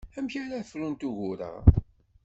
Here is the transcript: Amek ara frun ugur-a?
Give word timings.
Amek 0.17 0.33
ara 0.43 0.63
frun 0.69 0.99
ugur-a? 1.09 1.51